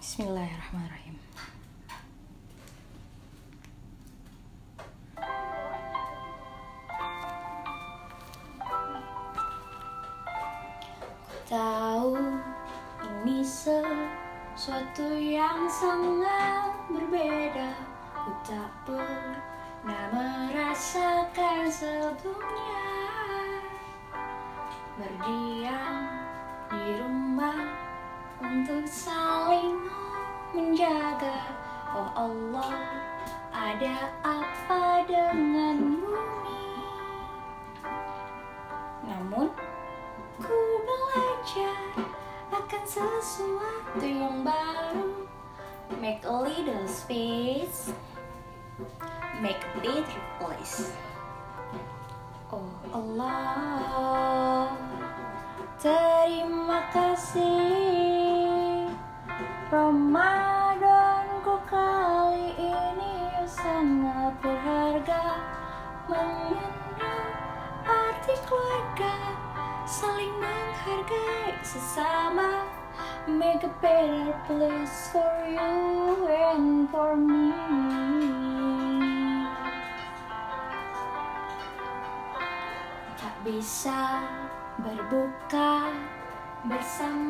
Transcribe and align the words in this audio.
Bismillahirrahmanirrahim. 0.00 1.20
Tahu 11.44 12.16
ini 13.04 13.44
sesuatu 13.44 15.04
yang 15.20 15.68
sangat 15.68 16.80
berbeda 16.88 17.76
Ku 18.24 18.32
tak 18.48 18.72
pernah 18.88 20.04
merasakan 20.16 21.68
sebelumnya 21.68 22.88
Berdiam 24.96 26.08
di 26.72 26.88
rumah 27.04 27.89
untuk 28.40 28.84
saling 28.88 29.76
menjaga. 30.56 31.44
Oh 31.92 32.08
Allah 32.16 32.86
ada 33.50 34.14
apa 34.22 35.02
dengan 35.04 36.00
bumi 36.00 36.64
Namun 39.04 39.50
ku 40.40 40.58
belajar 40.86 41.76
akan 42.54 42.84
sesuatu 42.88 44.06
yang 44.06 44.46
baru. 44.46 45.28
Make 46.00 46.24
a 46.24 46.32
little 46.32 46.86
space. 46.88 47.92
Make 49.42 49.60
a 49.60 49.72
better 49.82 50.22
place. 50.38 50.94
Oh 52.50 52.70
Allah 52.94 54.74
Terima 55.80 56.92
kasih 56.92 57.89
Ramadanku 59.70 61.62
kali 61.70 62.58
ini 62.58 63.30
sangat 63.46 64.34
berharga 64.42 65.46
Mengenal 66.10 67.30
arti 67.86 68.34
keluarga 68.50 69.14
Saling 69.86 70.34
menghargai 70.42 71.54
sesama. 71.62 72.66
Make 73.30 73.62
a 73.62 73.70
better 73.78 74.34
place 74.50 75.14
for 75.14 75.38
you 75.46 76.26
and 76.26 76.90
for 76.90 77.14
me. 77.14 77.54
Tak 83.22 83.34
bisa 83.46 84.18
berbuka 84.82 85.94
bersama 86.66 87.29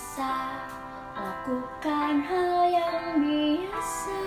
bisa 0.00 0.56
lakukan 1.12 2.24
hal 2.24 2.72
yang 2.72 3.20
biasa. 3.20 4.24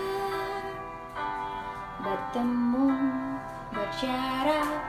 Bertemu, 1.97 2.93
berjarak 3.73 4.85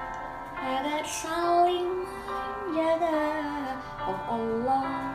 agar 0.60 1.00
saling 1.08 2.04
menjaga. 2.04 3.32
Oh 4.04 4.20
Allah, 4.28 5.08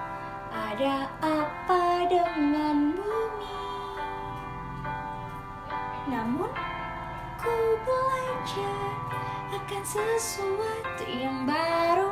ada 0.49 1.05
apa 1.21 2.09
dengan 2.09 2.97
bumi? 2.97 3.61
Namun 6.09 6.49
ku 7.37 7.57
belajar 7.85 8.89
akan 9.53 9.83
sesuatu 9.85 11.05
yang 11.05 11.45
baru. 11.45 12.09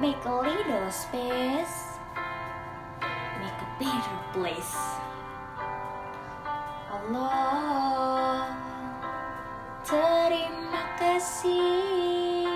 Make 0.00 0.24
a 0.24 0.40
little 0.40 0.88
space 0.88 1.91
better 3.78 4.18
place 4.32 4.76
Allah 6.92 8.62
Terima 9.82 10.94
kasih. 10.94 12.46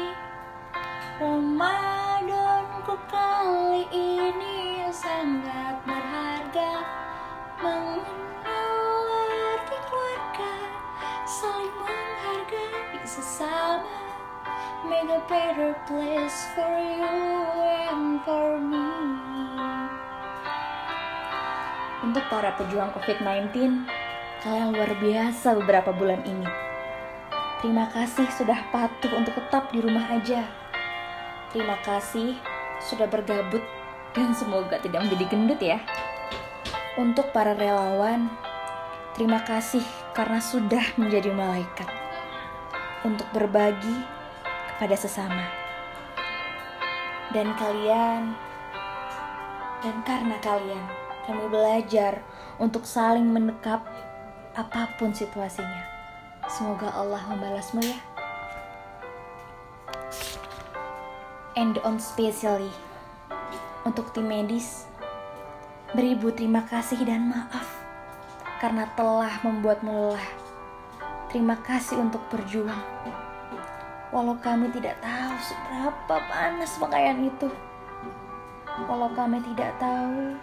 Ramadanku 1.19 2.95
kali 3.11 3.83
ini 3.91 4.87
sangat 4.95 5.83
berharga 5.83 6.87
Mengenal 7.59 9.27
arti 9.27 9.79
keluarga. 9.91 10.55
Saling 11.27 11.75
menghargai 11.83 13.03
sesama. 13.03 13.99
Make 14.87 15.11
a 15.11 15.19
better 15.27 15.75
place 15.91 16.47
for 16.55 16.79
you 16.79 17.19
and 17.91 18.23
for 18.23 18.55
me 18.63 18.86
Untuk 22.17 22.33
para 22.33 22.49
pejuang 22.57 22.97
COVID-19 22.97 23.53
Kalian 24.41 24.73
luar 24.73 24.89
biasa 24.97 25.53
beberapa 25.53 25.93
bulan 25.93 26.25
ini 26.25 26.49
Terima 27.61 27.93
kasih 27.93 28.25
sudah 28.33 28.57
patuh 28.73 29.13
untuk 29.21 29.37
tetap 29.37 29.69
di 29.69 29.85
rumah 29.85 30.09
aja. 30.09 30.49
Terima 31.53 31.77
kasih 31.85 32.41
sudah 32.81 33.05
bergabut 33.05 33.61
dan 34.17 34.33
semoga 34.33 34.81
tidak 34.81 35.05
menjadi 35.05 35.25
gendut 35.29 35.61
ya. 35.61 35.77
Untuk 36.97 37.37
para 37.37 37.53
relawan, 37.53 38.33
terima 39.13 39.45
kasih 39.45 39.85
karena 40.17 40.41
sudah 40.41 40.97
menjadi 40.97 41.37
malaikat. 41.37 41.89
Untuk 43.05 43.29
berbagi 43.37 43.97
kepada 44.73 44.97
sesama. 44.97 45.53
Dan 47.37 47.53
kalian, 47.61 48.33
dan 49.85 49.97
karena 50.09 50.41
kalian, 50.41 51.06
kami 51.27 51.51
belajar 51.51 52.23
untuk 52.63 52.87
saling 52.87 53.27
mendekap 53.27 53.83
apa 54.55 54.95
pun 54.97 55.11
situasinya. 55.13 55.85
Semoga 56.47 56.95
Allah 56.95 57.21
membalasmu 57.27 57.83
ya. 57.83 57.99
And 61.59 61.83
on 61.83 61.99
specially 61.99 62.71
untuk 63.83 64.15
tim 64.15 64.31
medis, 64.31 64.87
beribu 65.93 66.31
terima 66.31 66.63
kasih 66.65 67.03
dan 67.03 67.29
maaf 67.29 67.67
karena 68.63 68.87
telah 68.95 69.43
membuatmu 69.43 69.91
lelah. 69.91 70.29
Terima 71.29 71.59
kasih 71.61 72.01
untuk 72.01 72.23
berjuang. 72.31 72.81
Walau 74.15 74.39
kami 74.39 74.71
tidak 74.71 74.97
tahu 75.03 75.35
seberapa 75.43 76.17
panas 76.31 76.79
pakaian 76.79 77.19
itu. 77.21 77.51
Walau 78.87 79.11
kami 79.13 79.43
tidak 79.43 79.75
tahu 79.83 80.39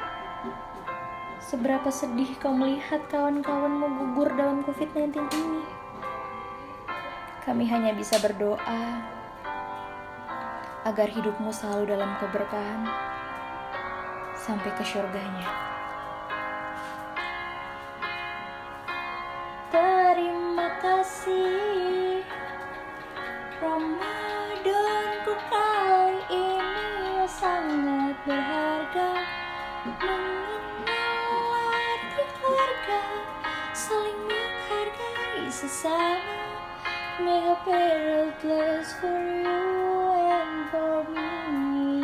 seberapa 1.43 1.91
sedih 1.91 2.39
kau 2.39 2.55
melihat 2.55 3.03
kawan-kawanmu 3.11 3.87
gugur 3.99 4.31
dalam 4.31 4.63
COVID-19 4.63 5.27
ini. 5.27 5.63
Kami 7.43 7.67
hanya 7.67 7.91
bisa 7.91 8.15
berdoa 8.23 9.03
agar 10.87 11.07
hidupmu 11.11 11.51
selalu 11.51 11.91
dalam 11.91 12.15
keberkahan 12.23 12.87
sampai 14.39 14.71
ke 14.71 14.83
surganya. 14.87 15.51
Terima 19.67 20.67
kasih 20.79 22.23
Ramadanku 23.59 25.33
kali 25.51 26.19
ini 26.31 27.27
sangat 27.27 28.15
berharga 28.23 29.11
Mengenal 29.83 30.52
Make 35.53 35.69
a 37.45 37.57
better 37.63 38.33
place 38.41 38.89
for 38.97 39.05
you 39.05 39.61
and 40.33 40.65
for 40.73 41.05
me? 41.53 42.01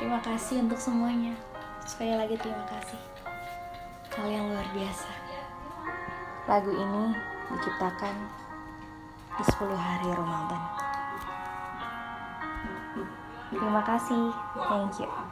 Terima 0.00 0.16
kasih 0.24 0.64
untuk 0.64 0.80
semuanya. 0.80 1.36
Sekali 1.84 2.16
lagi 2.16 2.40
terima 2.40 2.64
kasih. 2.72 2.96
Kalian 4.08 4.48
luar 4.48 4.64
biasa. 4.72 5.12
Lagu 6.48 6.72
ini 6.72 7.12
diciptakan 7.52 8.16
di 9.36 9.44
10 9.44 9.76
hari 9.76 10.08
Ramadan. 10.08 10.62
Terima 13.52 13.84
kasih. 13.84 14.32
Thank 14.56 15.04
you 15.04 15.31